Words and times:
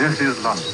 This 0.00 0.18
is 0.22 0.42
London. 0.42 0.64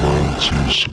Mantis 0.00 0.91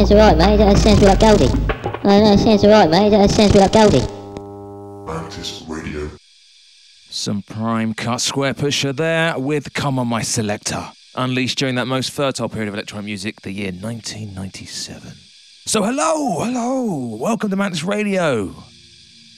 No, 0.00 0.06
no, 0.06 0.16
sounds 0.16 0.34
alright, 0.34 0.38
mate. 0.38 0.56
That 0.56 0.78
sounds 0.78 1.02
like 1.02 1.20
Goldie. 1.20 1.48
No, 2.04 2.24
no, 2.24 2.36
sounds 2.36 2.64
alright, 2.64 2.88
mate. 2.88 3.10
That 3.10 3.30
sounds 3.30 3.54
like 3.54 3.70
Goldie. 3.70 4.00
Some 7.10 7.42
prime 7.42 7.92
cut 7.92 8.20
Squarepusher 8.20 8.96
there 8.96 9.38
with 9.38 9.74
Come 9.74 9.98
On 9.98 10.08
My 10.08 10.22
Selector, 10.22 10.92
unleashed 11.16 11.58
during 11.58 11.74
that 11.74 11.86
most 11.86 12.12
fertile 12.12 12.48
period 12.48 12.68
of 12.68 12.74
electronic 12.74 13.04
music, 13.04 13.42
the 13.42 13.52
year 13.52 13.72
1997. 13.72 15.12
So 15.66 15.82
hello, 15.82 16.44
hello, 16.44 17.16
welcome 17.16 17.50
to 17.50 17.56
Mantis 17.56 17.84
Radio. 17.84 18.54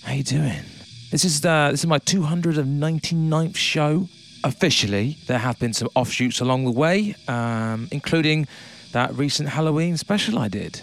How 0.05 0.13
you 0.13 0.23
doing? 0.23 0.63
This 1.11 1.25
is 1.25 1.45
uh, 1.45 1.73
this 1.73 1.81
is 1.81 1.87
my 1.89 1.99
299th 1.99 3.57
show. 3.57 4.09
Officially, 4.45 5.17
there 5.27 5.39
have 5.39 5.59
been 5.59 5.73
some 5.73 5.89
offshoots 5.97 6.39
along 6.39 6.67
the 6.67 6.71
way, 6.71 7.17
um, 7.27 7.89
including 7.91 8.47
that 8.93 9.15
recent 9.15 9.49
Halloween 9.49 9.97
special 9.97 10.39
I 10.39 10.49
did. 10.49 10.81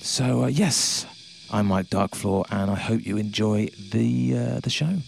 So 0.00 0.44
uh, 0.44 0.46
yes, 0.48 1.06
I'm 1.50 1.66
Mike 1.66 1.86
Darkfloor, 1.86 2.44
and 2.50 2.70
I 2.70 2.74
hope 2.76 3.06
you 3.06 3.16
enjoy 3.16 3.68
the 3.90 4.36
uh, 4.36 4.60
the 4.60 4.70
show. 4.70 4.98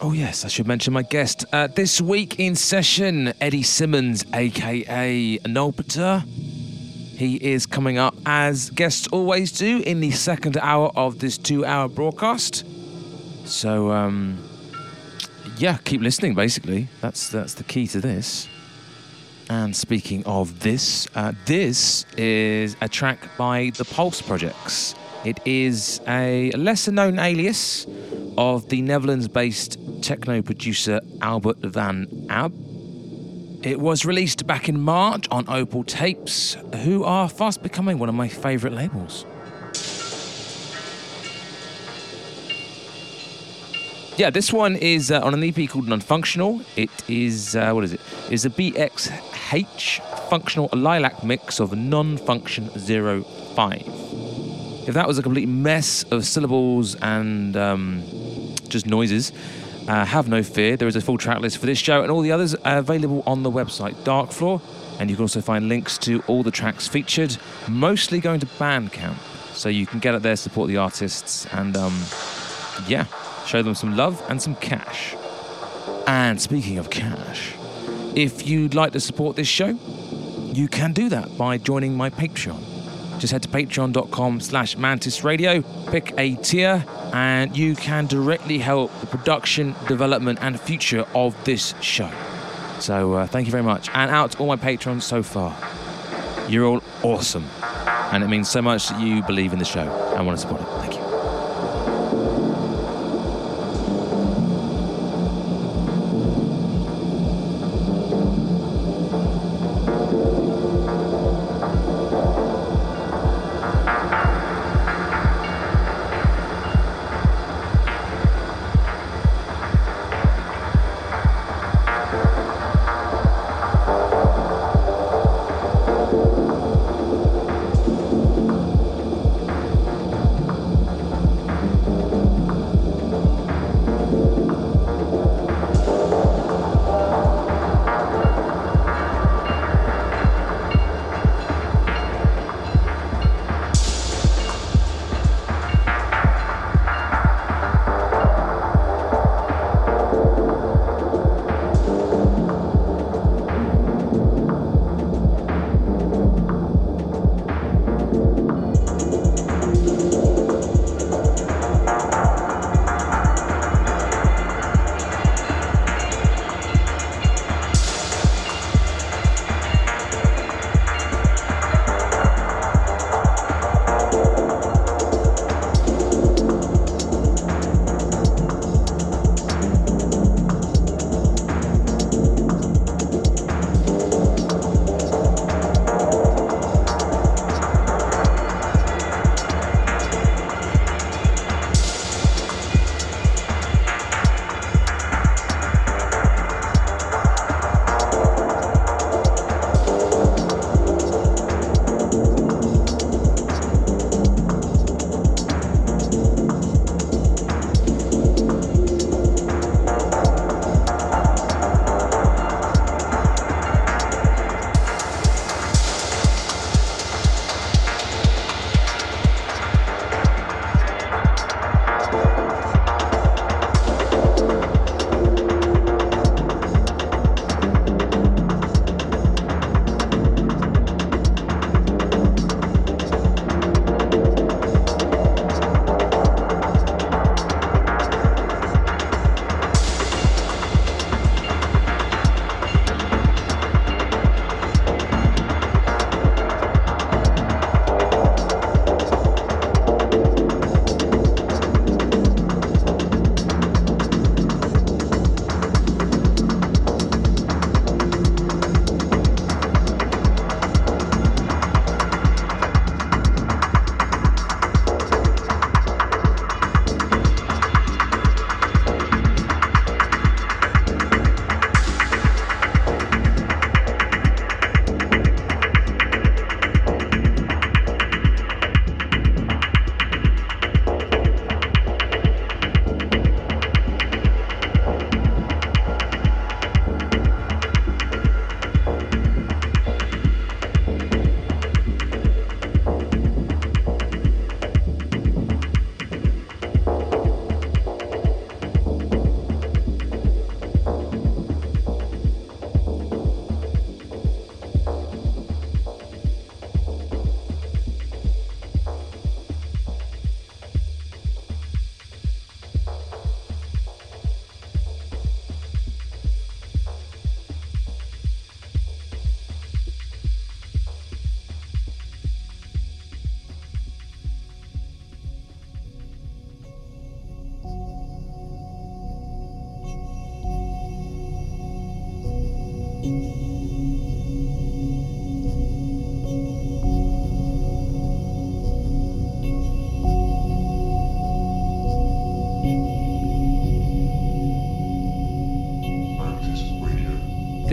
Oh, 0.00 0.12
yes, 0.12 0.44
I 0.44 0.48
should 0.48 0.66
mention 0.66 0.92
my 0.92 1.02
guest. 1.02 1.46
Uh, 1.52 1.68
this 1.68 2.00
week 2.00 2.38
in 2.38 2.56
session, 2.56 3.32
Eddie 3.40 3.62
Simmons, 3.62 4.24
aka 4.34 5.38
Nolpeter. 5.44 6.22
He 7.16 7.36
is 7.36 7.64
coming 7.64 7.96
up 7.96 8.14
as 8.26 8.70
guests 8.70 9.06
always 9.12 9.52
do 9.52 9.82
in 9.86 10.00
the 10.00 10.10
second 10.10 10.56
hour 10.56 10.90
of 10.96 11.20
this 11.20 11.38
two 11.38 11.64
hour 11.64 11.88
broadcast. 11.88 12.66
So, 13.46 13.92
um, 13.92 14.42
yeah, 15.58 15.78
keep 15.84 16.00
listening, 16.00 16.34
basically. 16.34 16.88
That's, 17.00 17.30
that's 17.30 17.54
the 17.54 17.64
key 17.64 17.86
to 17.86 18.00
this. 18.00 18.48
And 19.48 19.76
speaking 19.76 20.24
of 20.24 20.60
this, 20.60 21.06
uh, 21.14 21.32
this 21.44 22.06
is 22.16 22.76
a 22.80 22.88
track 22.88 23.18
by 23.36 23.72
the 23.76 23.84
Pulse 23.84 24.22
Projects. 24.22 24.94
It 25.24 25.40
is 25.44 26.00
a 26.06 26.50
lesser 26.52 26.92
known 26.92 27.18
alias 27.18 27.86
of 28.36 28.68
the 28.68 28.82
Netherlands 28.82 29.28
based 29.28 29.78
techno 30.02 30.42
producer 30.42 31.00
Albert 31.20 31.58
van 31.58 32.26
Abbe. 32.28 32.54
It 33.62 33.80
was 33.80 34.04
released 34.04 34.46
back 34.46 34.68
in 34.68 34.80
March 34.80 35.26
on 35.30 35.48
Opal 35.48 35.84
Tapes, 35.84 36.56
who 36.82 37.04
are 37.04 37.28
fast 37.28 37.62
becoming 37.62 37.98
one 37.98 38.08
of 38.08 38.14
my 38.14 38.28
favourite 38.28 38.76
labels. 38.76 39.24
Yeah, 44.16 44.30
this 44.30 44.52
one 44.52 44.76
is 44.76 45.10
uh, 45.10 45.20
on 45.22 45.34
an 45.34 45.42
EP 45.42 45.68
called 45.68 45.86
Nonfunctional. 45.86 46.64
It 46.76 46.90
is, 47.08 47.56
uh, 47.56 47.72
what 47.72 47.82
is 47.82 47.92
it? 47.92 48.00
It's 48.30 48.44
a 48.44 48.50
BXH5 48.50 50.28
functional 50.28 50.68
lilac 50.72 51.24
mix 51.24 51.58
of 51.58 51.76
non 51.76 52.16
function 52.16 52.68
05. 52.68 53.82
If 54.86 54.94
that 54.94 55.08
was 55.08 55.18
a 55.18 55.22
complete 55.22 55.48
mess 55.48 56.04
of 56.12 56.24
syllables 56.24 56.94
and 57.02 57.56
um, 57.56 58.04
just 58.68 58.86
noises, 58.86 59.32
uh, 59.88 60.04
have 60.04 60.28
no 60.28 60.44
fear. 60.44 60.76
There 60.76 60.86
is 60.86 60.94
a 60.94 61.00
full 61.00 61.18
track 61.18 61.40
list 61.40 61.58
for 61.58 61.66
this 61.66 61.78
show 61.78 62.02
and 62.02 62.10
all 62.12 62.20
the 62.20 62.30
others 62.30 62.54
available 62.64 63.24
on 63.26 63.42
the 63.42 63.50
website 63.50 63.94
Darkfloor, 64.04 64.62
and 65.00 65.10
you 65.10 65.16
can 65.16 65.24
also 65.24 65.40
find 65.40 65.68
links 65.68 65.98
to 65.98 66.22
all 66.28 66.44
the 66.44 66.52
tracks 66.52 66.86
featured, 66.86 67.36
mostly 67.68 68.20
going 68.20 68.38
to 68.38 68.46
Bandcamp. 68.46 69.16
So 69.54 69.68
you 69.68 69.86
can 69.86 69.98
get 69.98 70.14
up 70.14 70.22
there, 70.22 70.36
support 70.36 70.68
the 70.68 70.76
artists, 70.76 71.46
and 71.46 71.76
um, 71.76 72.00
yeah, 72.86 73.06
show 73.46 73.62
them 73.62 73.74
some 73.74 73.96
love 73.96 74.22
and 74.28 74.40
some 74.40 74.54
cash. 74.56 75.14
And 76.06 76.40
speaking 76.40 76.78
of 76.78 76.90
cash, 76.90 77.54
if 78.14 78.46
you'd 78.46 78.74
like 78.74 78.92
to 78.92 79.00
support 79.00 79.36
this 79.36 79.48
show, 79.48 79.78
you 80.52 80.68
can 80.68 80.92
do 80.92 81.08
that 81.08 81.36
by 81.36 81.58
joining 81.58 81.96
my 81.96 82.10
Patreon. 82.10 82.62
Just 83.18 83.32
head 83.32 83.42
to 83.42 83.48
patreon.com 83.48 84.40
slash 84.40 84.76
mantis 84.76 85.24
radio, 85.24 85.62
pick 85.90 86.12
a 86.18 86.34
tier, 86.36 86.84
and 87.12 87.56
you 87.56 87.74
can 87.74 88.06
directly 88.06 88.58
help 88.58 88.90
the 89.00 89.06
production, 89.06 89.74
development, 89.88 90.38
and 90.42 90.60
future 90.60 91.06
of 91.14 91.36
this 91.44 91.74
show. 91.80 92.10
So 92.80 93.14
uh, 93.14 93.26
thank 93.26 93.46
you 93.46 93.52
very 93.52 93.62
much. 93.62 93.88
And 93.94 94.10
out 94.10 94.32
to 94.32 94.38
all 94.38 94.46
my 94.46 94.56
patrons 94.56 95.04
so 95.04 95.22
far. 95.22 95.56
You're 96.48 96.66
all 96.66 96.82
awesome. 97.02 97.48
And 98.12 98.22
it 98.22 98.28
means 98.28 98.50
so 98.50 98.60
much 98.60 98.88
that 98.88 99.00
you 99.00 99.22
believe 99.22 99.52
in 99.52 99.58
the 99.58 99.64
show 99.64 99.90
and 100.14 100.26
want 100.26 100.38
to 100.38 100.42
support 100.42 100.60
it. 100.60 100.66
Thank 100.80 100.94
you. 100.96 101.03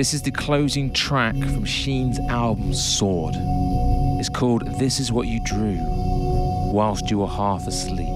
This 0.01 0.15
is 0.15 0.23
the 0.23 0.31
closing 0.31 0.91
track 0.91 1.35
from 1.35 1.63
Sheen's 1.63 2.17
album 2.21 2.73
Sword. 2.73 3.35
It's 4.19 4.29
called 4.29 4.65
This 4.79 4.99
Is 4.99 5.11
What 5.11 5.27
You 5.27 5.39
Drew 5.43 5.77
Whilst 6.73 7.11
You 7.11 7.19
Were 7.19 7.27
Half 7.27 7.67
Asleep. 7.67 8.10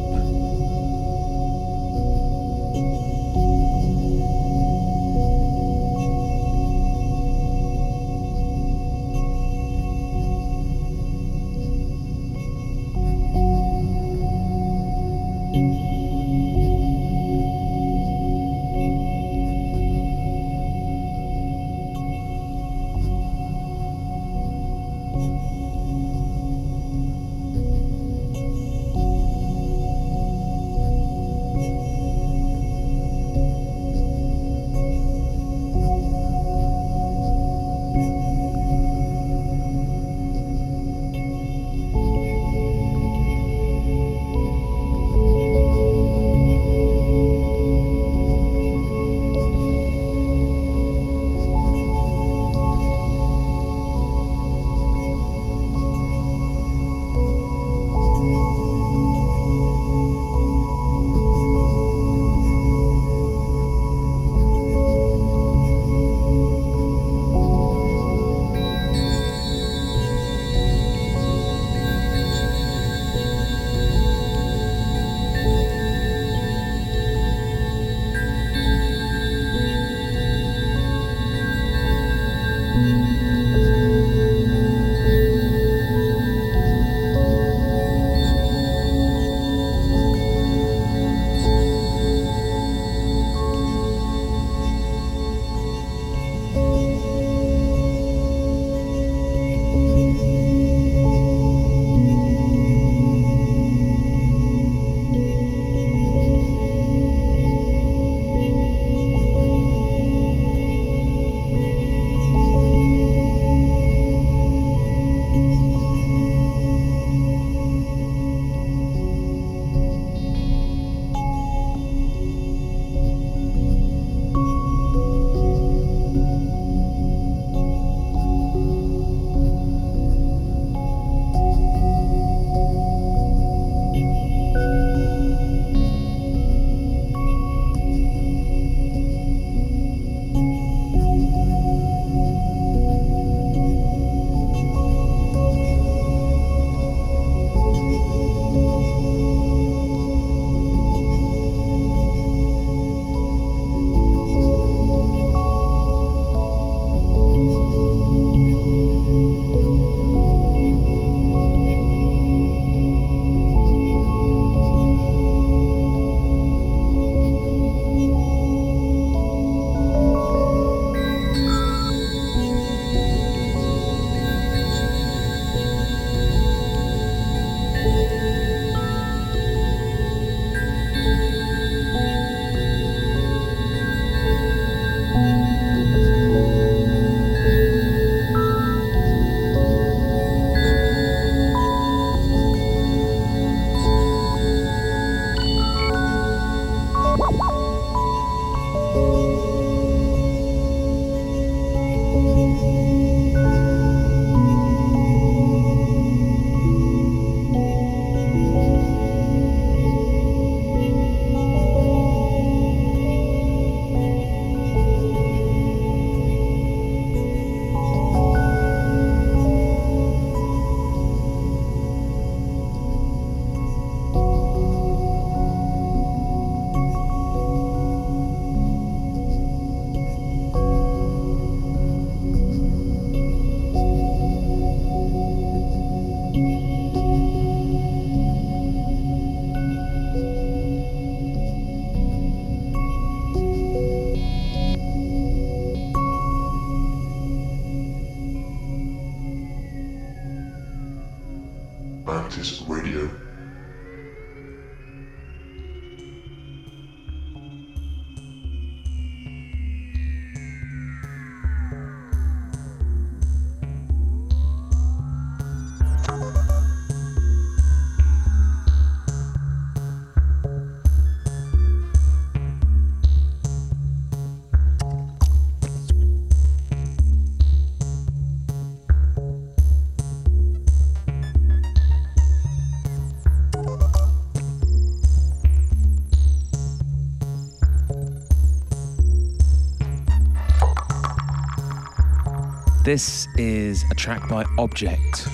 This 292.86 293.28
is 293.36 293.84
a 293.90 293.96
track 293.96 294.30
by 294.30 294.44
Objekt. 294.60 295.28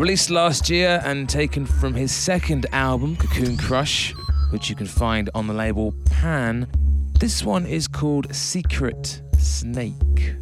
Released 0.00 0.28
last 0.28 0.68
year 0.68 1.00
and 1.04 1.28
taken 1.28 1.64
from 1.64 1.94
his 1.94 2.10
second 2.10 2.66
album, 2.72 3.14
Cocoon 3.14 3.56
Crush, 3.56 4.12
which 4.50 4.68
you 4.68 4.74
can 4.74 4.88
find 4.88 5.30
on 5.36 5.46
the 5.46 5.54
label 5.54 5.94
Pan. 6.10 6.66
This 7.20 7.44
one 7.44 7.64
is 7.64 7.86
called 7.86 8.34
Secret 8.34 9.22
Snake. 9.38 10.41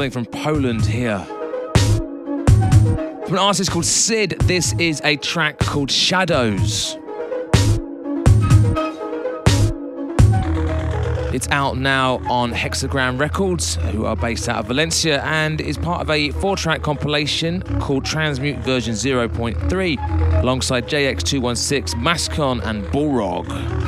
Something 0.00 0.24
from 0.24 0.40
Poland 0.40 0.86
here. 0.86 1.18
From 3.26 3.34
an 3.34 3.38
artist 3.38 3.70
called 3.70 3.84
Sid, 3.84 4.30
this 4.44 4.72
is 4.78 5.02
a 5.04 5.16
track 5.16 5.58
called 5.58 5.90
Shadows. 5.90 6.96
It's 11.34 11.46
out 11.50 11.76
now 11.76 12.22
on 12.30 12.50
Hexagram 12.50 13.20
Records, 13.20 13.74
who 13.74 14.06
are 14.06 14.16
based 14.16 14.48
out 14.48 14.60
of 14.60 14.68
Valencia, 14.68 15.20
and 15.22 15.60
is 15.60 15.76
part 15.76 16.00
of 16.00 16.08
a 16.08 16.30
four 16.30 16.56
track 16.56 16.80
compilation 16.80 17.60
called 17.78 18.06
Transmute 18.06 18.60
version 18.60 18.94
0.3, 18.94 20.42
alongside 20.42 20.88
JX216, 20.88 21.96
Mascon, 21.96 22.64
and 22.64 22.84
Bullrog. 22.86 23.79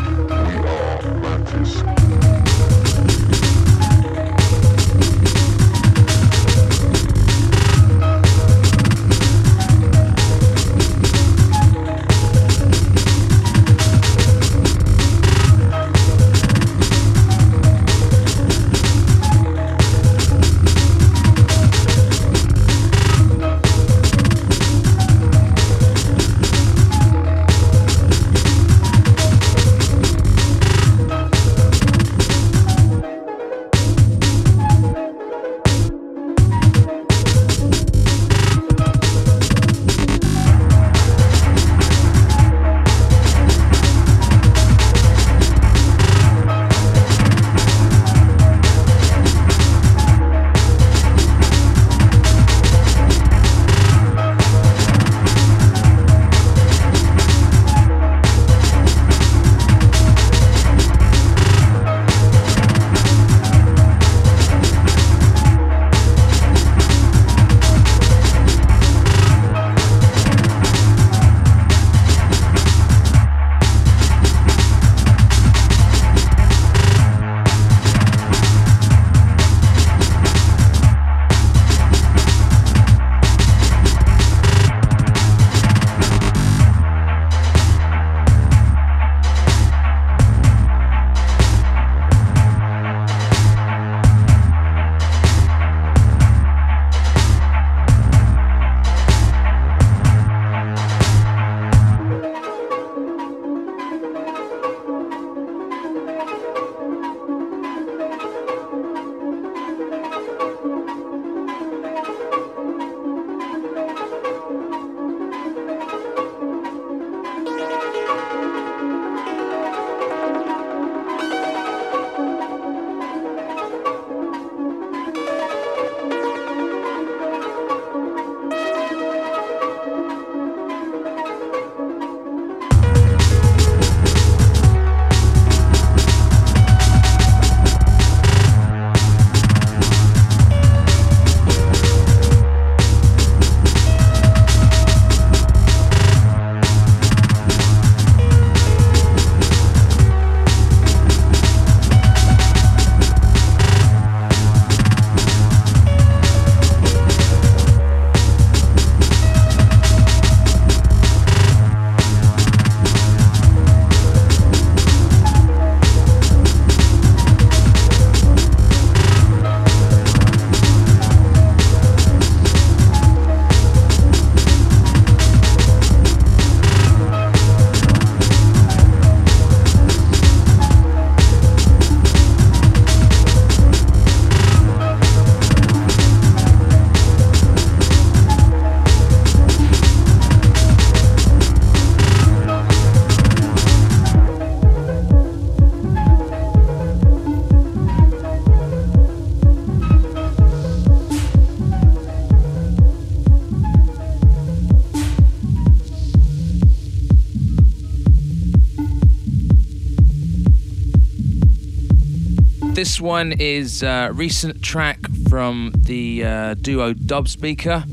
This 212.83 213.01
one 213.01 213.31
is 213.31 213.85
a 213.85 214.11
recent 214.13 214.61
track 214.61 214.99
from 215.29 215.71
the 215.73 216.25
uh, 216.25 216.55
duo 216.55 216.95
Dubspeaker. 216.95 217.85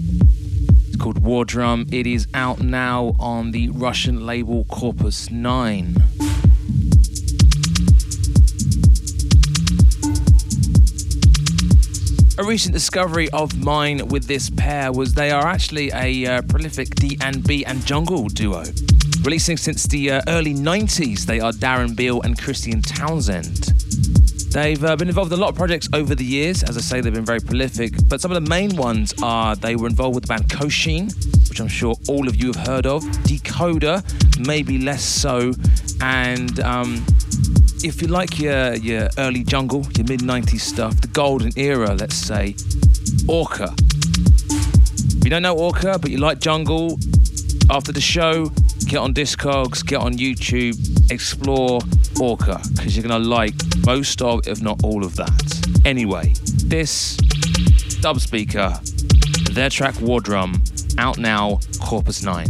It's 0.88 0.96
called 0.96 1.20
War 1.20 1.46
Drum. 1.46 1.86
It 1.92 2.08
is 2.08 2.28
out 2.34 2.62
now 2.62 3.14
on 3.20 3.52
the 3.52 3.70
Russian 3.70 4.26
label 4.26 4.66
Corpus 4.66 5.30
9. 5.30 5.96
A 12.40 12.44
recent 12.44 12.74
discovery 12.74 13.30
of 13.30 13.64
mine 13.64 14.08
with 14.08 14.26
this 14.26 14.50
pair 14.50 14.92
was 14.92 15.14
they 15.14 15.30
are 15.30 15.46
actually 15.46 15.92
a 15.94 16.26
uh, 16.26 16.42
prolific 16.50 16.96
D&B 16.96 17.64
and 17.64 17.86
jungle 17.86 18.28
duo. 18.28 18.64
Releasing 19.22 19.58
since 19.58 19.84
the 19.84 20.14
uh, 20.14 20.22
early 20.28 20.56
90s, 20.56 21.26
they 21.26 21.40
are 21.40 21.52
Darren 21.52 21.96
Beale 21.96 22.24
and 22.24 22.42
Christian 22.42 22.82
Townsend. 22.82 23.59
They've 24.52 24.84
uh, 24.84 24.96
been 24.96 25.08
involved 25.08 25.32
in 25.32 25.38
a 25.38 25.42
lot 25.42 25.50
of 25.50 25.56
projects 25.56 25.88
over 25.94 26.16
the 26.16 26.26
years. 26.26 26.64
As 26.64 26.76
I 26.76 26.82
say, 26.82 27.02
they've 27.02 27.14
been 27.14 27.24
very 27.24 27.40
prolific. 27.40 27.94
But 28.08 28.20
some 28.20 28.32
of 28.32 28.44
the 28.44 28.50
main 28.50 28.76
ones 28.76 29.14
are 29.22 29.56
they 29.56 29.76
were 29.76 29.88
involved 29.88 30.16
with 30.16 30.24
the 30.24 30.28
band 30.28 30.46
Kosheen, 30.46 31.14
which 31.50 31.60
I'm 31.60 31.68
sure 31.68 31.96
all 32.08 32.28
of 32.28 32.36
you 32.36 32.48
have 32.48 32.68
heard 32.68 32.88
of. 32.88 33.04
Decoder, 33.28 34.02
maybe 34.48 34.80
less 34.80 35.04
so. 35.04 35.54
And 36.02 36.60
um, 36.62 37.06
if 37.84 38.02
you 38.02 38.08
like 38.08 38.40
your, 38.40 38.74
your 38.76 39.10
early 39.20 39.44
jungle, 39.44 39.86
your 39.96 40.08
mid 40.08 40.22
90s 40.22 40.62
stuff, 40.62 41.00
the 41.00 41.10
golden 41.10 41.52
era, 41.56 41.94
let's 41.94 42.16
say, 42.16 42.56
Orca. 43.28 43.72
If 43.78 45.24
you 45.24 45.30
don't 45.30 45.44
know 45.44 45.56
Orca, 45.56 46.00
but 46.00 46.10
you 46.10 46.18
like 46.18 46.40
jungle, 46.40 46.98
after 47.70 47.92
the 47.92 48.02
show, 48.02 48.46
get 48.88 48.98
on 48.98 49.14
Discogs, 49.14 49.86
get 49.86 50.02
on 50.02 50.14
YouTube, 50.14 51.12
explore 51.12 51.82
Orca, 52.20 52.60
because 52.76 52.98
you're 52.98 53.08
going 53.08 53.22
to 53.22 53.30
like 53.30 53.54
most 53.86 54.22
of, 54.22 54.48
if 54.48 54.62
not 54.62 54.84
all 54.84 55.04
of 55.04 55.16
that. 55.16 55.82
Anyway, 55.86 56.34
this 56.66 57.18
Dubspeaker. 58.02 58.80
Their 59.54 59.70
track 59.70 60.00
War 60.00 60.22
Drum, 60.22 60.64
out 60.98 61.18
now, 61.18 61.60
Corpus 61.82 62.24
9. 62.24 62.46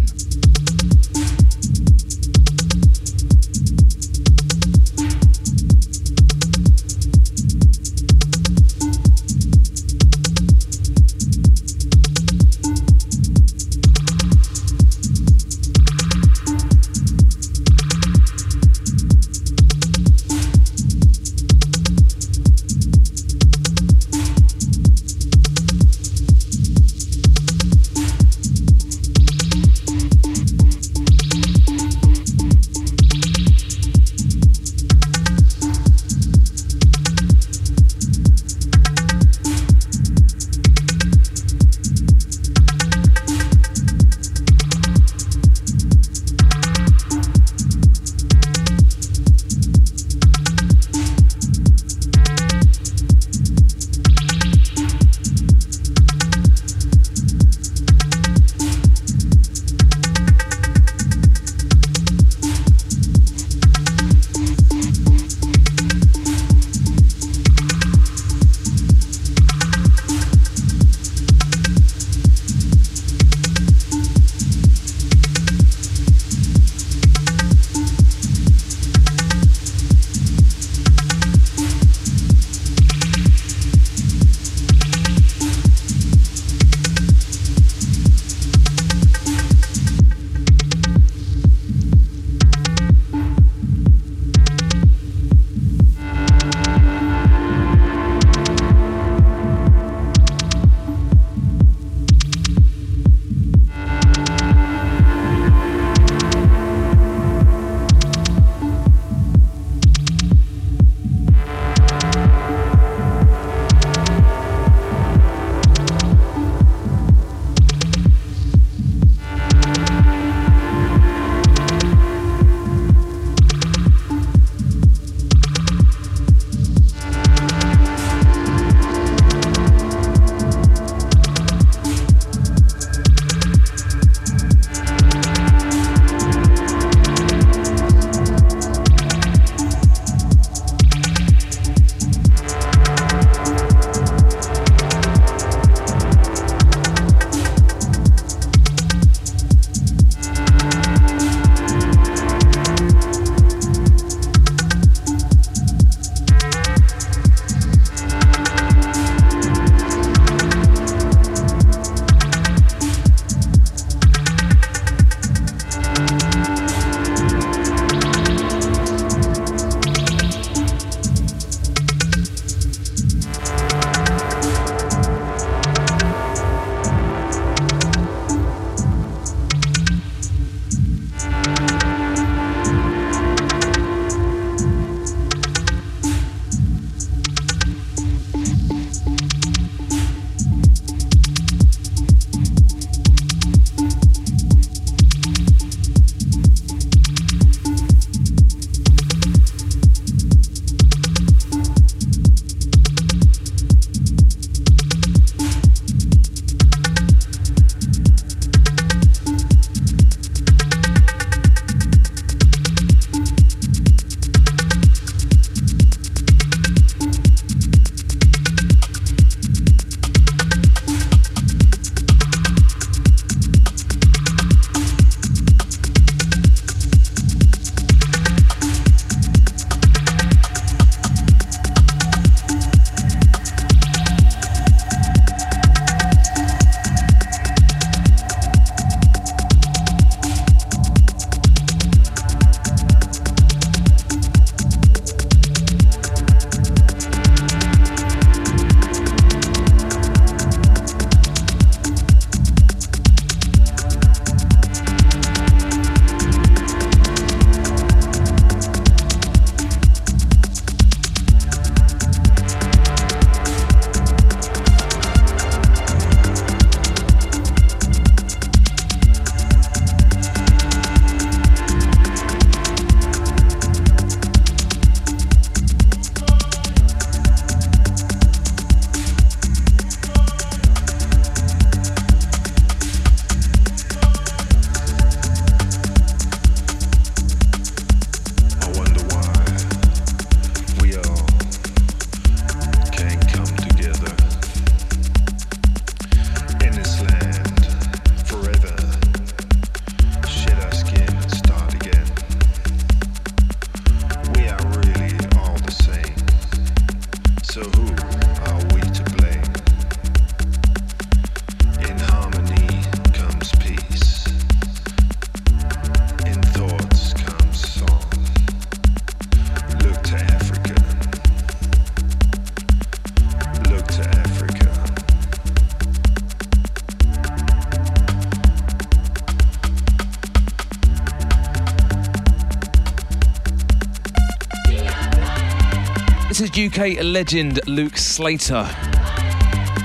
UK 336.79 337.03
legend 337.03 337.59
Luke 337.67 337.97
Slater, 337.97 338.65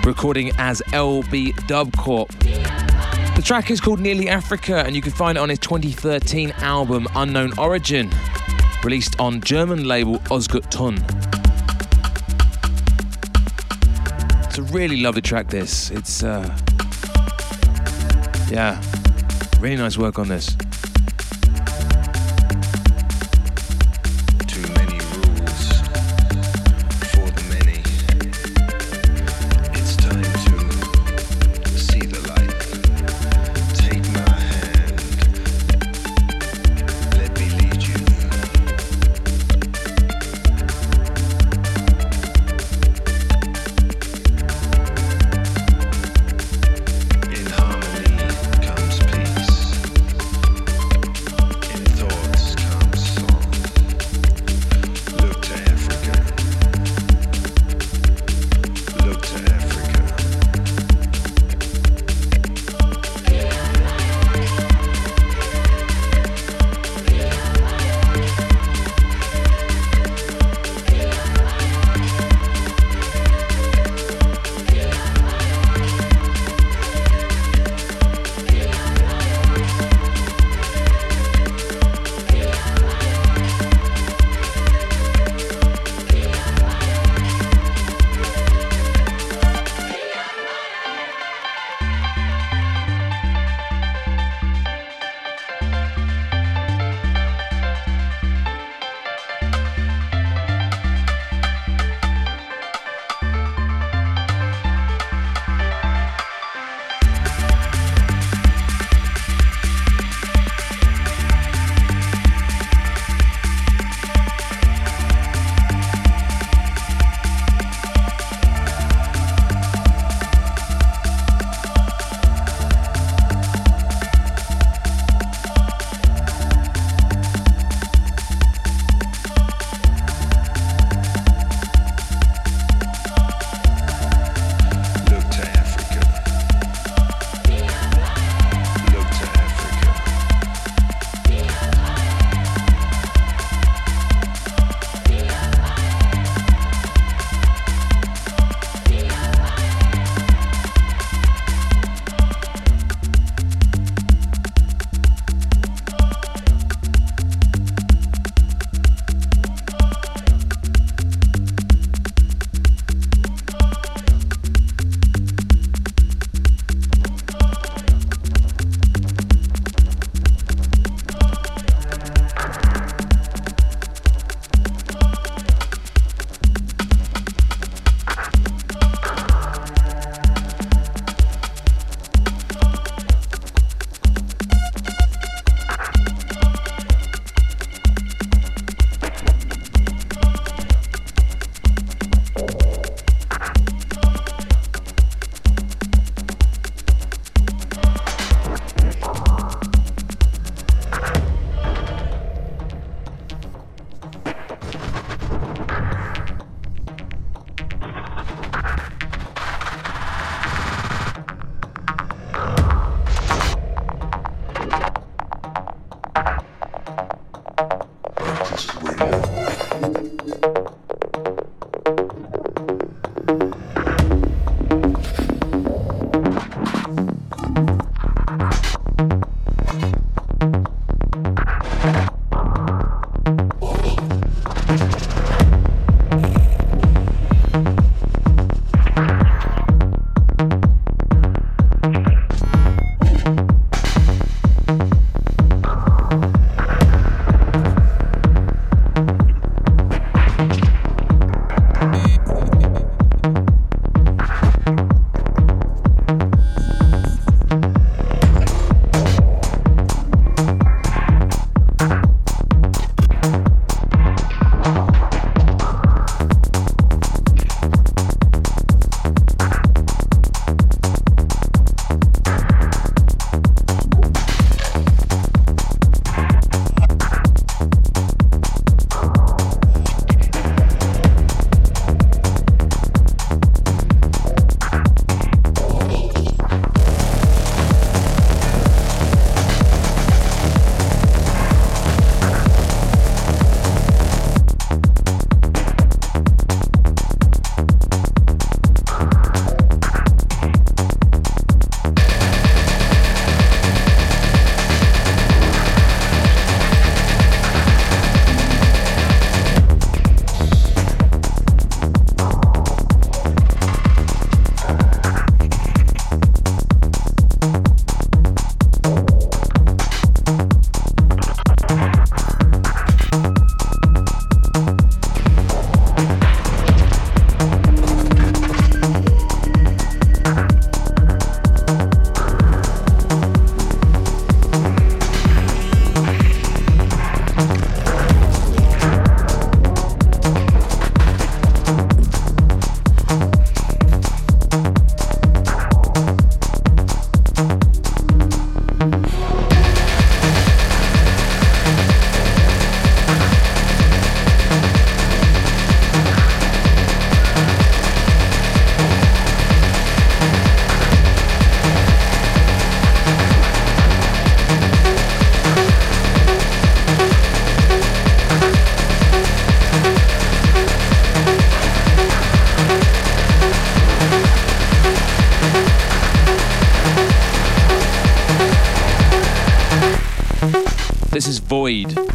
recording 0.04 0.52
as 0.59 0.80
LB 0.92 1.66
Dub 1.66 1.92
Corp. 1.96 2.28
The 2.38 3.42
track 3.44 3.72
is 3.72 3.80
called 3.80 3.98
Nearly 3.98 4.28
Africa, 4.28 4.85
and 4.87 4.94
you 4.94 5.02
can 5.02 5.11
find 5.11 5.37
it 5.37 5.40
on 5.40 5.48
his 5.48 5.59
2013 5.59 6.52
album 6.59 7.09
Unknown 7.16 7.50
Origin, 7.59 8.12
released 8.85 9.18
on 9.18 9.40
German 9.40 9.88
label 9.88 10.18
Ostgut 10.30 10.70
Ton. 10.70 10.94
It's 14.44 14.59
a 14.59 14.62
really 14.72 15.00
lovely 15.00 15.22
track, 15.22 15.48
this. 15.48 15.90
It's, 15.90 16.22
uh, 16.22 16.57
yeah, 18.52 18.80
really 19.59 19.76
nice 19.76 19.98
work 19.98 20.20
on 20.20 20.28
this. 20.28 20.57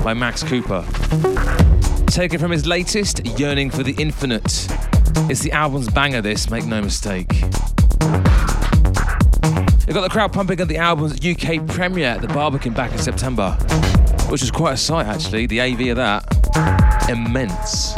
By 0.09 0.15
Max 0.15 0.41
Cooper. 0.41 0.83
Taken 2.07 2.39
from 2.39 2.49
his 2.49 2.65
latest, 2.65 3.23
Yearning 3.37 3.69
for 3.69 3.83
the 3.83 3.93
Infinite. 3.99 4.67
It's 5.29 5.41
the 5.41 5.51
album's 5.51 5.87
banger, 5.87 6.19
this, 6.19 6.49
make 6.49 6.65
no 6.65 6.81
mistake. 6.81 7.27
It 9.87 9.93
got 9.93 10.01
the 10.01 10.09
crowd 10.09 10.33
pumping 10.33 10.59
at 10.61 10.67
the 10.67 10.77
album's 10.77 11.23
UK 11.23 11.67
premiere 11.67 12.07
at 12.07 12.21
the 12.21 12.27
Barbican 12.27 12.73
back 12.73 12.91
in 12.91 12.97
September, 12.97 13.51
which 14.29 14.41
was 14.41 14.49
quite 14.49 14.73
a 14.73 14.77
sight 14.77 15.05
actually. 15.05 15.45
The 15.45 15.61
AV 15.61 15.89
of 15.89 15.97
that, 15.97 17.07
immense. 17.07 17.93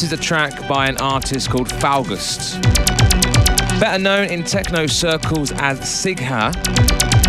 This 0.00 0.14
is 0.14 0.18
a 0.18 0.22
track 0.22 0.66
by 0.66 0.86
an 0.86 0.96
artist 0.96 1.50
called 1.50 1.70
Faugust. 1.70 2.62
Better 3.78 3.98
known 3.98 4.28
in 4.28 4.42
techno 4.42 4.86
circles 4.86 5.52
as 5.56 5.78
Sigha. 5.80 6.54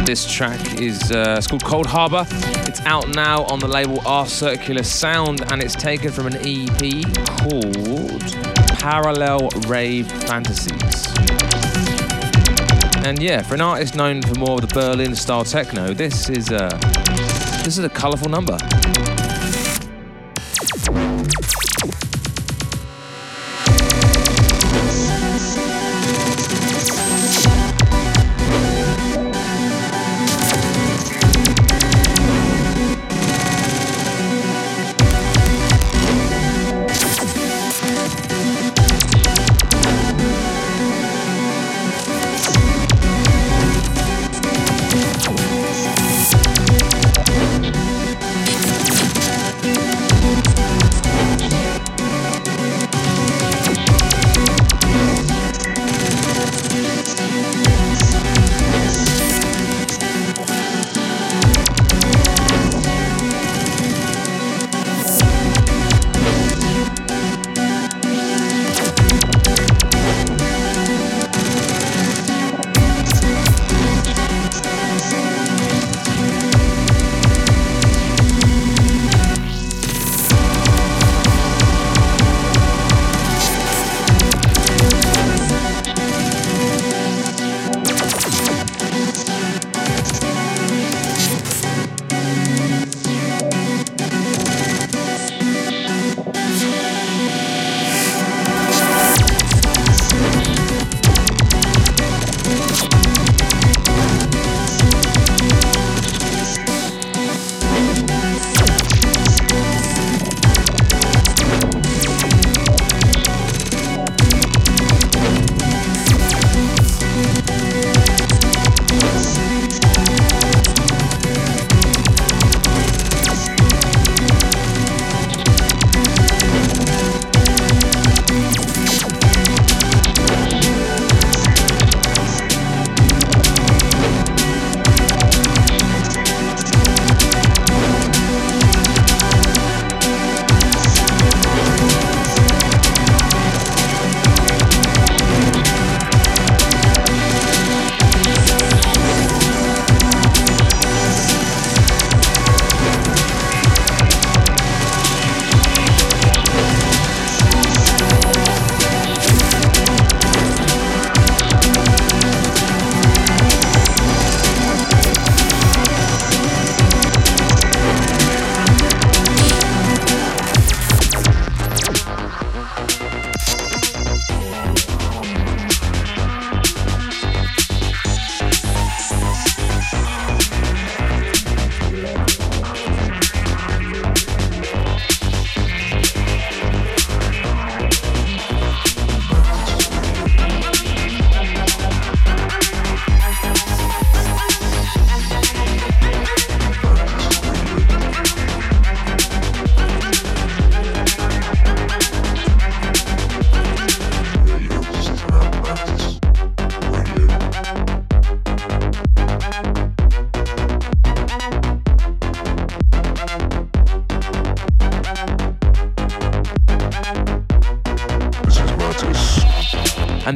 This 0.06 0.26
track 0.26 0.80
is 0.80 1.12
uh, 1.12 1.36
it's 1.38 1.48
called 1.48 1.66
Cold 1.66 1.86
Harbor. 1.86 2.26
It's 2.70 2.80
out 2.86 3.10
now 3.10 3.44
on 3.48 3.60
the 3.60 3.68
label 3.68 4.00
R 4.06 4.26
Circular 4.26 4.84
Sound 4.84 5.52
and 5.52 5.62
it's 5.62 5.76
taken 5.76 6.14
from 6.14 6.28
an 6.28 6.38
EP 6.46 7.04
called 7.42 8.24
Parallel 8.80 9.50
Rave 9.68 10.10
Fantasies. 10.10 11.08
And 13.06 13.22
yeah, 13.22 13.42
for 13.42 13.56
an 13.56 13.62
artist 13.62 13.98
known 13.98 14.22
for 14.22 14.40
more 14.40 14.56
of 14.56 14.62
the 14.62 14.74
Berlin 14.74 15.14
style 15.14 15.44
techno, 15.44 15.94
this 15.94 16.30
is 16.30 16.50
a 16.52 16.70
this 17.66 17.78
is 17.78 17.84
a 17.84 17.90
colourful 17.90 18.30
number. 18.30 18.58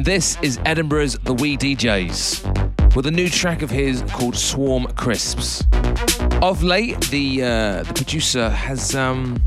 This 0.06 0.38
is 0.40 0.60
Edinburgh's 0.64 1.18
The 1.18 1.34
Wee 1.34 1.56
DJs 1.56 2.94
with 2.94 3.06
a 3.06 3.10
new 3.10 3.28
track 3.28 3.62
of 3.62 3.70
his 3.70 4.02
called 4.02 4.36
Swarm 4.36 4.86
Crisps. 4.94 5.64
Of 6.40 6.62
late, 6.62 7.00
the 7.08 7.42
uh, 7.42 7.82
the 7.82 7.92
producer 7.92 8.48
has 8.48 8.94
um, 8.94 9.42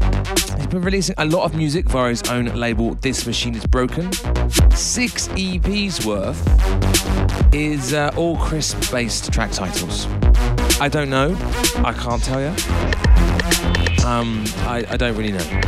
he's 0.57 0.67
been 0.67 0.81
releasing 0.81 1.15
a 1.17 1.23
lot 1.23 1.45
of 1.45 1.55
music 1.55 1.87
via 1.89 2.09
his 2.09 2.23
own 2.23 2.47
label. 2.47 2.95
This 2.95 3.25
Machine 3.25 3.55
is 3.55 3.65
Broken. 3.67 4.11
Six 4.71 5.29
EPs 5.29 6.05
worth 6.05 6.43
is 7.53 7.93
uh, 7.93 8.11
all 8.17 8.35
crisp-based 8.35 9.31
track 9.31 9.53
titles. 9.53 10.07
I 10.81 10.89
don't 10.89 11.09
know. 11.09 11.37
I 11.85 11.93
can't 11.93 12.21
tell 12.21 12.41
you. 12.41 12.49
Um, 14.05 14.43
I, 14.67 14.85
I 14.89 14.97
don't 14.97 15.15
really 15.15 15.31
know. 15.31 15.61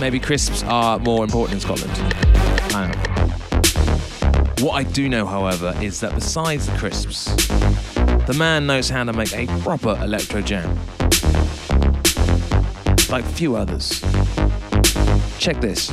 Maybe 0.00 0.20
crisps 0.20 0.62
are 0.62 1.00
more 1.00 1.24
important 1.24 1.54
in 1.54 1.60
Scotland. 1.60 2.13
What 4.64 4.76
I 4.76 4.82
do 4.82 5.10
know, 5.10 5.26
however, 5.26 5.74
is 5.82 6.00
that 6.00 6.14
besides 6.14 6.64
the 6.64 6.74
crisps, 6.78 7.26
the 8.26 8.34
man 8.38 8.66
knows 8.66 8.88
how 8.88 9.04
to 9.04 9.12
make 9.12 9.30
a 9.34 9.46
proper 9.60 9.90
electro 10.02 10.40
jam. 10.40 10.78
Like 13.10 13.26
few 13.26 13.56
others. 13.56 14.00
Check 15.38 15.60
this. 15.60 15.90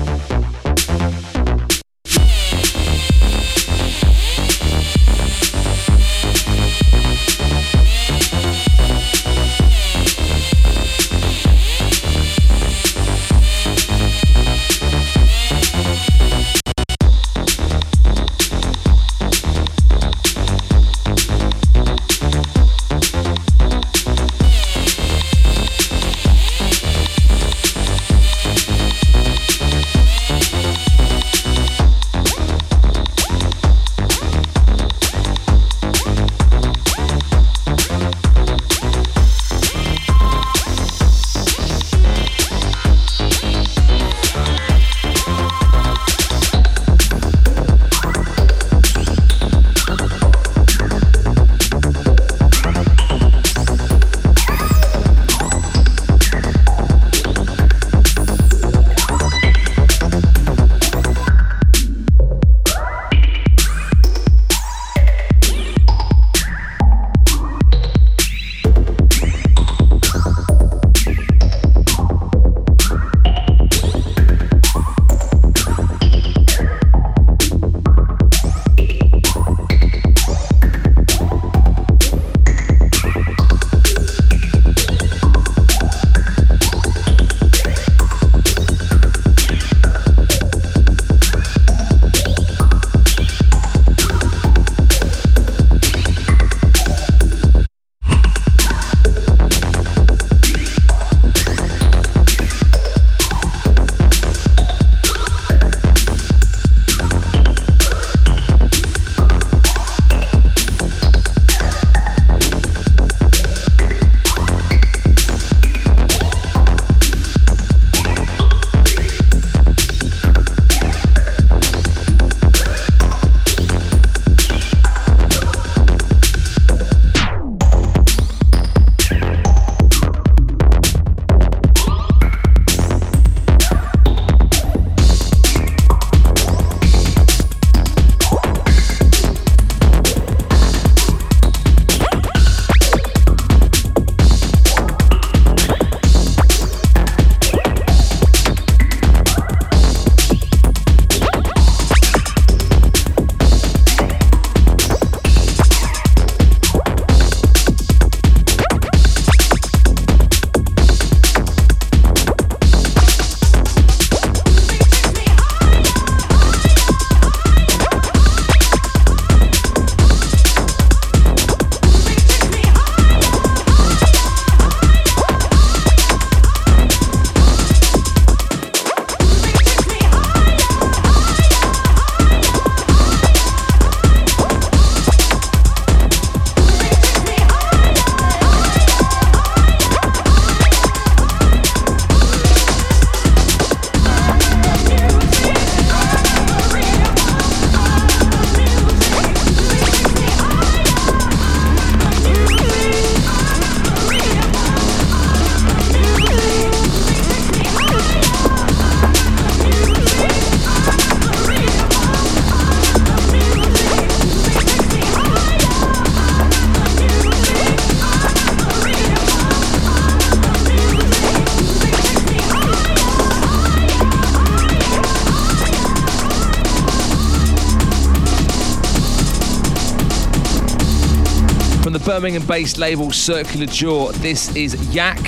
Birmingham 231.99 232.45
based 232.45 232.77
label 232.77 233.11
Circular 233.11 233.65
Jaw. 233.65 234.11
This 234.13 234.55
is 234.55 234.75
Yak 234.93 235.19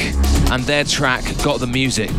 and 0.52 0.64
their 0.64 0.84
track 0.84 1.24
Got 1.44 1.60
the 1.60 1.68
Music. 1.68 2.12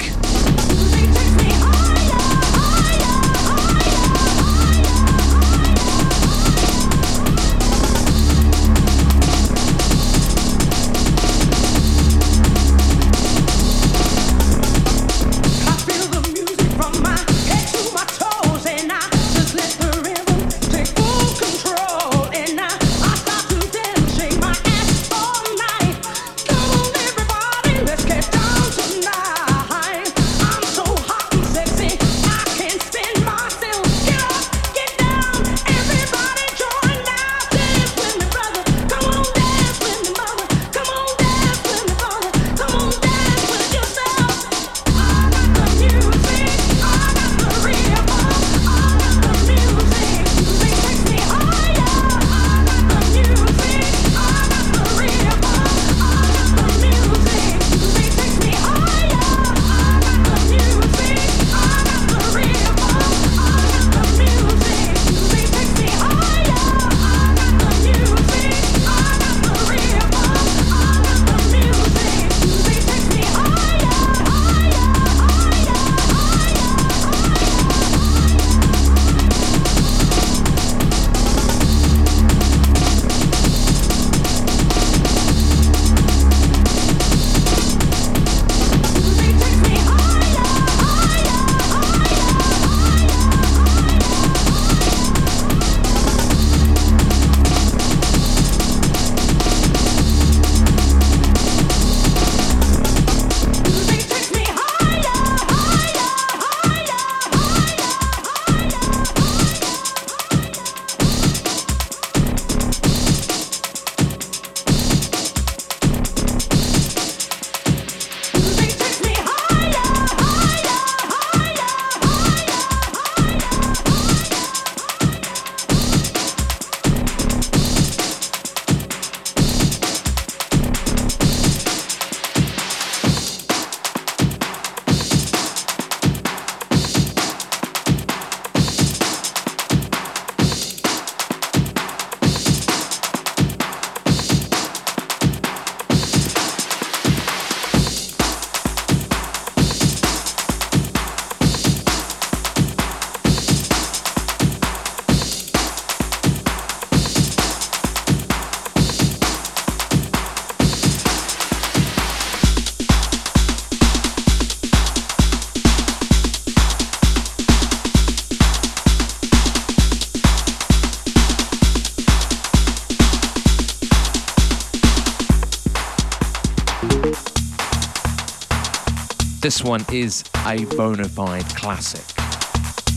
This 179.54 179.62
one 179.62 179.86
is 179.92 180.24
a 180.46 180.64
bona 180.76 181.08
fide 181.08 181.44
classic. 181.54 182.02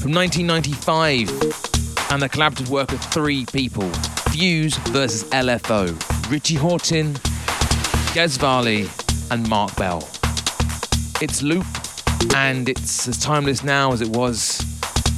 From 0.02 0.12
1995, 0.12 1.30
and 2.10 2.20
the 2.20 2.28
collaborative 2.28 2.70
work 2.70 2.92
of 2.92 3.00
three 3.00 3.46
people 3.46 3.88
Fuse 4.32 4.76
versus 4.88 5.24
LFO, 5.26 5.94
Richie 6.32 6.56
Hawtin, 6.56 7.14
Gez 8.16 8.38
Varley, 8.38 8.90
and 9.30 9.48
Mark 9.48 9.76
Bell. 9.76 10.00
It's 11.22 11.44
Loop, 11.44 11.68
and 12.34 12.68
it's 12.70 13.08
as 13.08 13.20
timeless 13.20 13.64
now 13.64 13.92
as 13.92 14.02
it 14.02 14.10
was, 14.10 14.66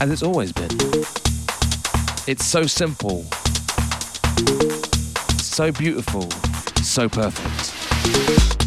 as 0.01 0.11
it's 0.11 0.23
always 0.23 0.51
been. 0.51 0.77
It's 2.27 2.45
so 2.45 2.63
simple, 2.63 3.23
so 5.37 5.71
beautiful, 5.71 6.29
so 6.83 7.07
perfect. 7.07 8.58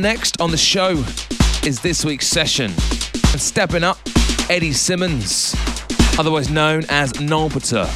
Next 0.00 0.40
on 0.40 0.50
the 0.50 0.56
show 0.56 1.04
is 1.64 1.80
this 1.80 2.04
week's 2.04 2.26
session. 2.26 2.70
And 3.32 3.40
stepping 3.40 3.84
up, 3.84 3.98
Eddie 4.48 4.72
Simmons, 4.72 5.54
otherwise 6.18 6.48
known 6.50 6.84
as 6.88 7.12
Nolpeter. 7.14 7.86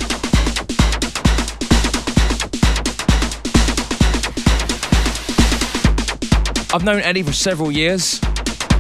I've 6.75 6.85
known 6.85 7.01
Eddie 7.01 7.23
for 7.23 7.33
several 7.33 7.73
years. 7.73 8.21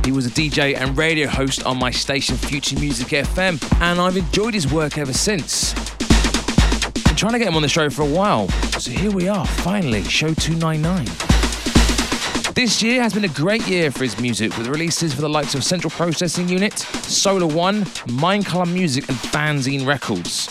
He 0.04 0.12
was 0.12 0.26
a 0.26 0.30
DJ 0.30 0.76
and 0.76 0.96
radio 0.98 1.26
host 1.26 1.64
on 1.64 1.78
my 1.78 1.90
station 1.90 2.36
Future 2.36 2.78
Music 2.78 3.08
FM, 3.08 3.62
and 3.80 4.00
I've 4.00 4.16
enjoyed 4.16 4.52
his 4.52 4.70
work 4.70 4.98
ever 4.98 5.12
since. 5.12 5.72
Been 7.04 7.16
trying 7.16 7.32
to 7.32 7.38
get 7.38 7.48
him 7.48 7.56
on 7.56 7.62
the 7.62 7.68
show 7.68 7.88
for 7.88 8.02
a 8.02 8.06
while, 8.06 8.48
so 8.78 8.90
here 8.90 9.10
we 9.10 9.28
are, 9.28 9.46
finally, 9.46 10.02
show 10.04 10.34
299. 10.34 11.23
This 12.54 12.84
year 12.84 13.02
has 13.02 13.12
been 13.12 13.24
a 13.24 13.28
great 13.28 13.66
year 13.66 13.90
for 13.90 14.04
his 14.04 14.20
music, 14.20 14.56
with 14.56 14.68
releases 14.68 15.12
for 15.12 15.20
the 15.20 15.28
likes 15.28 15.56
of 15.56 15.64
Central 15.64 15.90
Processing 15.90 16.48
Unit, 16.48 16.78
Solar 16.78 17.48
One, 17.48 17.84
Mind 18.08 18.46
Color 18.46 18.66
Music, 18.66 19.08
and 19.08 19.18
Fanzine 19.18 19.84
Records. 19.84 20.46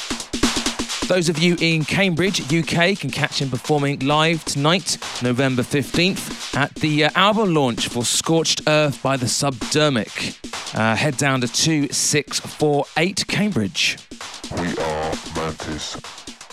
Those 1.08 1.30
of 1.30 1.39
you 1.39 1.56
in 1.62 1.86
Cambridge, 1.86 2.41
UK, 2.54 2.99
can 2.99 3.10
catch 3.10 3.41
him 3.41 3.49
performing 3.49 3.99
live 3.99 4.43
tonight, 4.43 4.97
November 5.22 5.62
15th, 5.62 6.58
at 6.58 6.76
the 6.76 7.06
uh, 7.06 7.10
album 7.16 7.54
launch 7.54 7.88
for 7.88 8.04
Scorched 8.04 8.64
Earth 8.68 9.01
by 9.01 9.16
the 9.16 9.28
Subdermic. 9.28 10.38
Uh, 10.78 10.97
head 10.97 11.16
down 11.16 11.39
to 11.39 11.47
2648 11.47 13.28
Cambridge. 13.28 13.97
We 14.60 14.78
are 14.78 15.14
Mantis. 15.38 16.01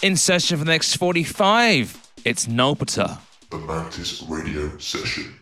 In 0.01 0.14
session 0.14 0.59
for 0.59 0.64
the 0.64 0.70
next 0.70 0.94
45, 0.94 2.12
it's 2.24 2.46
Nolpeter 2.46 3.18
the 3.51 3.59
Mantis 3.59 4.22
Radio 4.28 4.78
Session. 4.78 5.34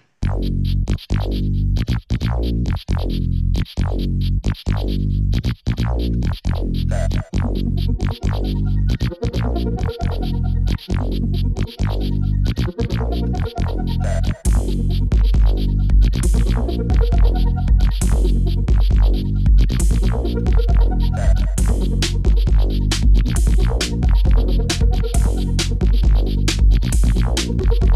Thank 27.51 27.88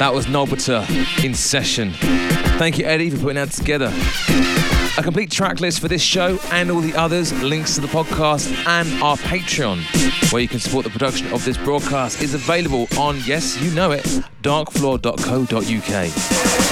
That 0.00 0.14
was 0.14 0.24
Nolbiter 0.24 0.88
in 1.22 1.34
session. 1.34 1.92
Thank 2.56 2.78
you, 2.78 2.86
Eddie, 2.86 3.10
for 3.10 3.18
putting 3.18 3.34
that 3.34 3.50
together. 3.50 3.92
A 4.96 5.02
complete 5.02 5.30
track 5.30 5.60
list 5.60 5.78
for 5.78 5.88
this 5.88 6.00
show 6.00 6.38
and 6.52 6.70
all 6.70 6.80
the 6.80 6.94
others, 6.94 7.34
links 7.42 7.74
to 7.74 7.82
the 7.82 7.86
podcast 7.86 8.50
and 8.66 8.90
our 9.02 9.18
Patreon, 9.18 9.82
where 10.32 10.40
you 10.40 10.48
can 10.48 10.58
support 10.58 10.84
the 10.84 10.90
production 10.90 11.30
of 11.34 11.44
this 11.44 11.58
broadcast, 11.58 12.22
is 12.22 12.32
available 12.32 12.88
on, 12.98 13.18
yes, 13.26 13.60
you 13.60 13.70
know 13.72 13.90
it, 13.90 14.06
darkfloor.co.uk. 14.42 16.69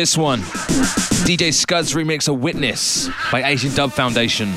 This 0.00 0.16
one, 0.16 0.40
DJ 1.28 1.52
Scud's 1.52 1.92
remix 1.92 2.26
of 2.26 2.40
Witness 2.40 3.10
by 3.30 3.42
Asian 3.42 3.74
Dub 3.74 3.92
Foundation. 3.92 4.48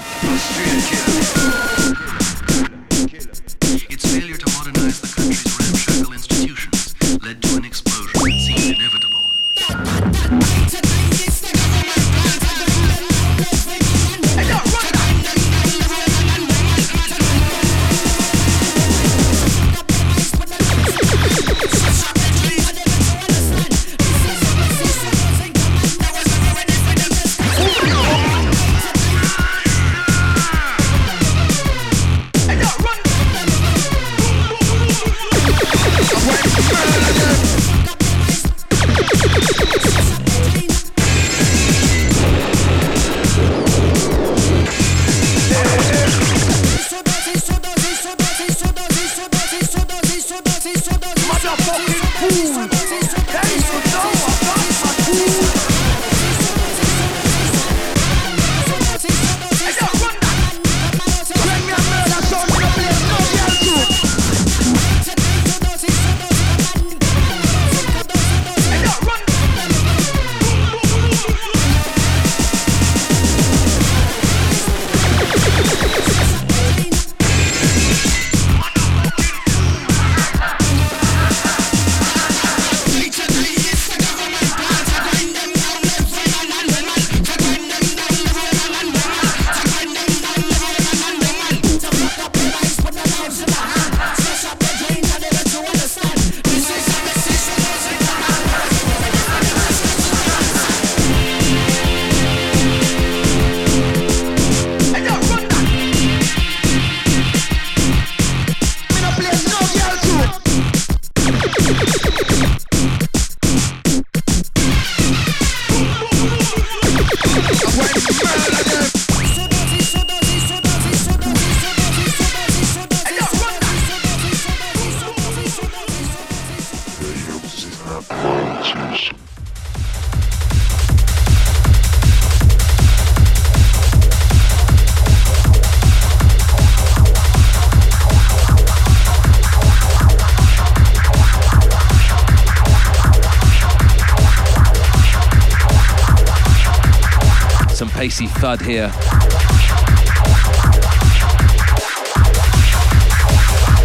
Thud 148.43 148.61
here. 148.61 148.89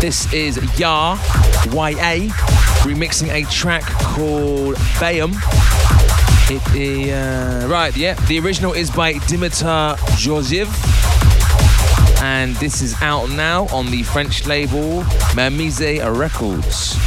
This 0.00 0.32
is 0.32 0.56
Ya, 0.76 1.14
YA, 1.66 2.26
remixing 2.82 3.28
a 3.30 3.48
track 3.52 3.84
called 3.84 4.74
Bayam. 4.98 5.32
It, 6.50 7.12
uh, 7.14 7.68
right, 7.68 7.96
yeah, 7.96 8.14
the 8.26 8.40
original 8.40 8.72
is 8.72 8.90
by 8.90 9.12
Dimitar 9.30 9.96
Georgiev. 10.18 10.68
And 12.20 12.56
this 12.56 12.82
is 12.82 13.00
out 13.00 13.30
now 13.30 13.68
on 13.68 13.92
the 13.92 14.02
French 14.02 14.44
label 14.44 15.04
Mermise 15.36 16.00
Records. 16.18 16.97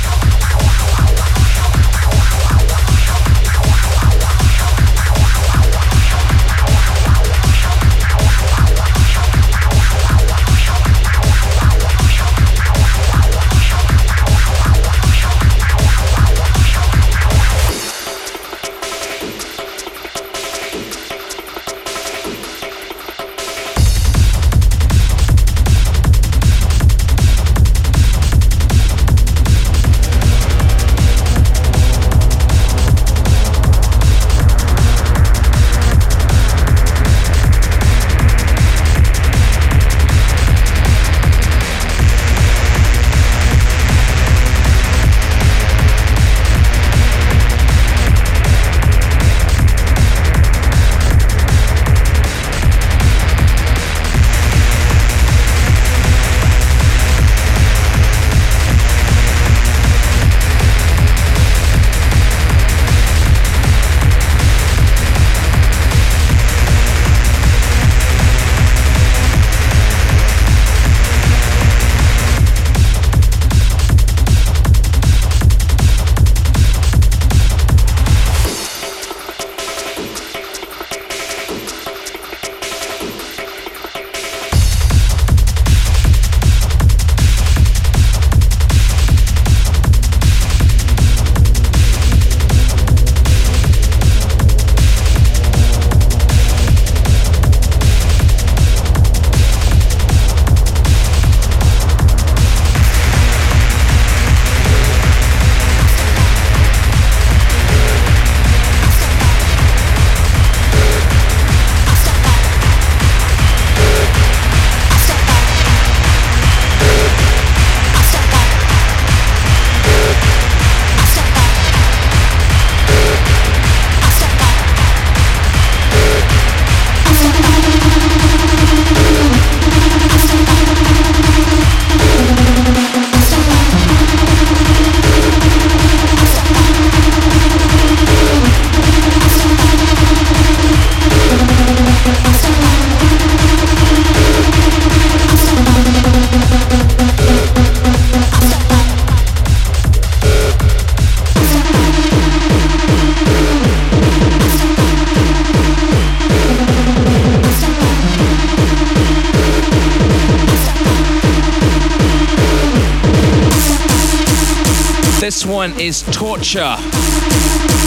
Torture 166.41 166.75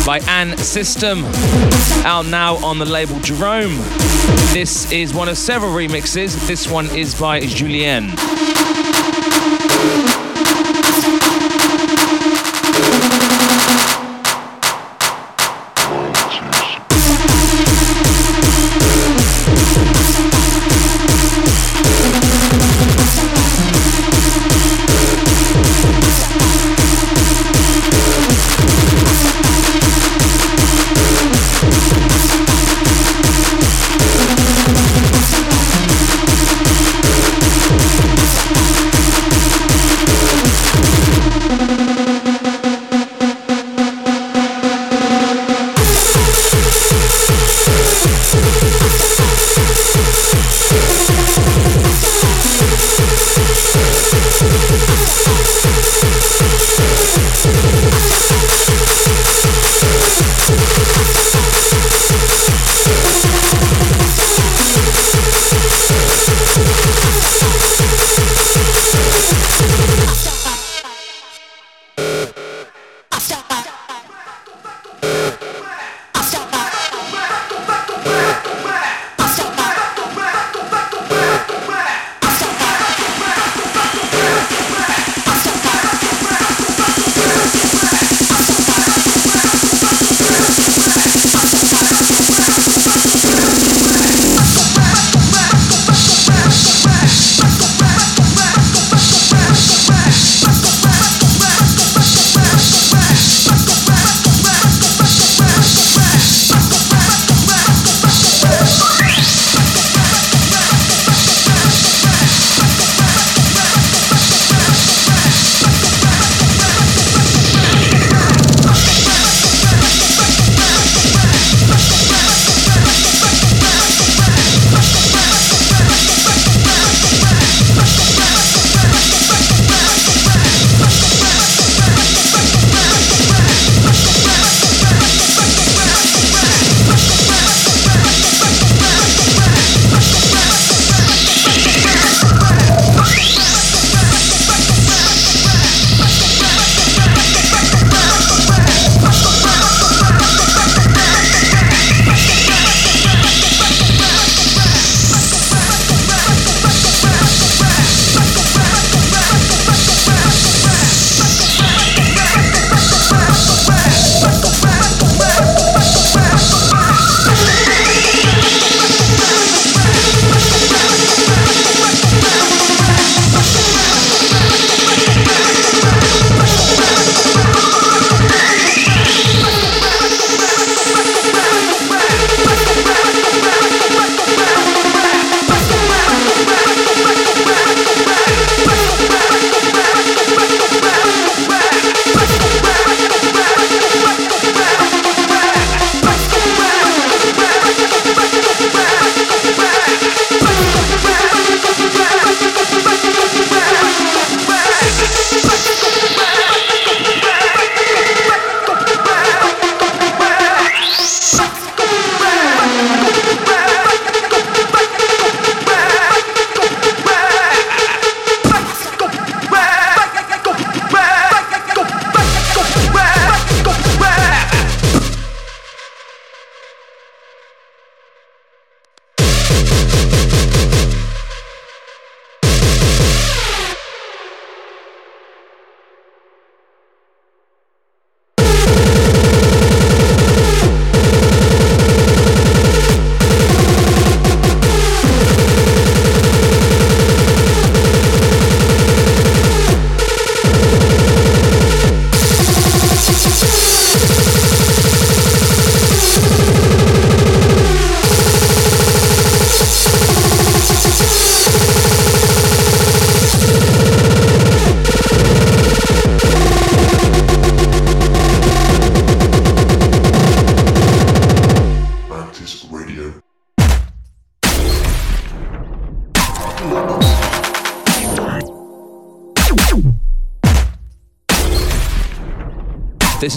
by 0.07 0.21
Ann 0.29 0.57
System, 0.59 1.25
out 2.05 2.25
now 2.27 2.55
on 2.65 2.79
the 2.79 2.85
label 2.85 3.19
Jerome. 3.19 3.79
This 4.53 4.93
is 4.93 5.13
one 5.13 5.29
of 5.29 5.37
several 5.37 5.73
remixes. 5.73 6.47
This 6.47 6.71
one 6.71 6.87
is 6.97 7.19
by 7.19 7.41
Julien. 7.41 8.13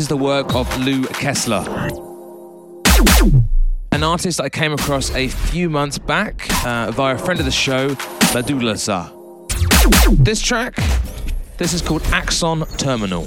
Is 0.07 0.09
the 0.09 0.17
work 0.17 0.55
of 0.55 0.67
Lou 0.79 1.03
Kessler, 1.07 1.65
an 3.91 4.03
artist 4.03 4.39
I 4.39 4.47
came 4.47 4.71
across 4.71 5.13
a 5.13 5.27
few 5.27 5.69
months 5.69 5.97
back 5.97 6.47
uh, 6.65 6.91
via 6.91 7.15
a 7.15 7.17
friend 7.17 7.39
of 7.39 7.45
the 7.45 7.51
show, 7.51 7.89
Ladulasa. 8.33 9.11
This 10.23 10.41
track, 10.41 10.75
this 11.57 11.73
is 11.73 11.81
called 11.81 12.03
Axon 12.13 12.65
Terminal. 12.77 13.23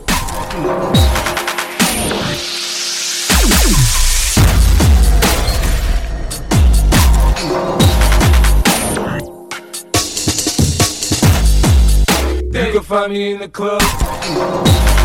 You 12.52 12.72
can 12.72 12.82
find 12.82 13.12
me 13.12 13.32
in 13.32 13.40
the 13.40 13.48
club. 13.48 14.99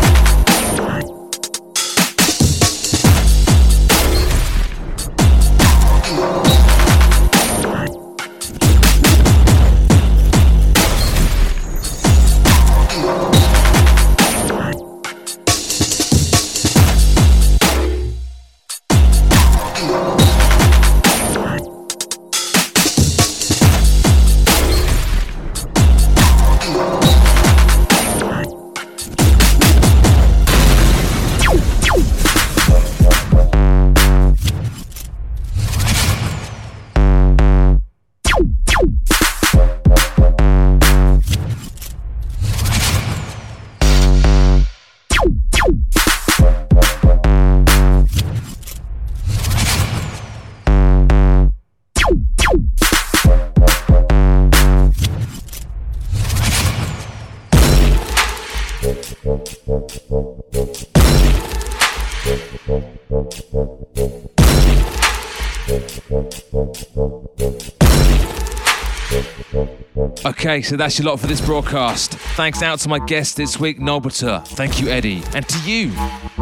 Okay, 70.46 70.62
so 70.62 70.76
that's 70.76 70.96
your 70.96 71.08
lot 71.08 71.18
for 71.18 71.26
this 71.26 71.40
broadcast. 71.40 72.14
Thanks 72.36 72.62
out 72.62 72.78
to 72.78 72.88
my 72.88 73.00
guest 73.00 73.36
this 73.36 73.58
week, 73.58 73.80
Nobiter. 73.80 74.46
Thank 74.46 74.80
you, 74.80 74.86
Eddie. 74.86 75.24
And 75.34 75.44
to 75.48 75.58
you, 75.68 75.90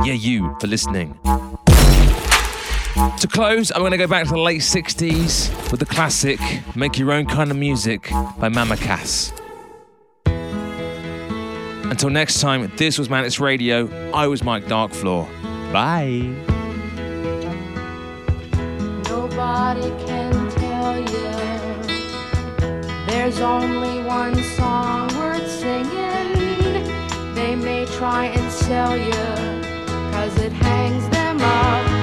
yeah, 0.05 0.13
you, 0.13 0.55
for 0.61 0.67
listening. 0.67 1.19
To 1.25 3.29
close, 3.33 3.71
I'm 3.71 3.79
going 3.79 3.93
to 3.93 3.97
go 3.97 4.07
back 4.07 4.25
to 4.25 4.33
the 4.33 4.39
late 4.39 4.61
60s 4.61 5.71
with 5.71 5.81
the 5.81 5.87
classic 5.87 6.39
Make 6.77 6.99
Your 6.99 7.13
Own 7.13 7.25
Kind 7.25 7.51
of 7.51 7.57
Music 7.57 8.11
by 8.39 8.51
Mama 8.51 8.77
Cass. 8.77 9.33
Until 10.27 12.11
next 12.11 12.43
time, 12.43 12.71
this 12.77 12.99
was 12.99 13.09
Manix 13.09 13.41
Radio. 13.41 13.89
I 14.13 14.27
was 14.27 14.43
Mike 14.43 14.67
Darkfloor. 14.67 15.27
Bye. 15.73 16.45
There's 23.25 23.41
only 23.41 24.03
one 24.03 24.35
song 24.43 25.09
worth 25.17 25.51
singing. 25.51 26.85
They 27.35 27.57
may 27.57 27.87
try 27.87 28.27
and 28.27 28.53
sell 28.53 28.95
you, 28.99 29.13
cause 30.13 30.37
it 30.43 30.53
hangs 30.53 31.09
them 31.09 31.41
up 31.41 31.94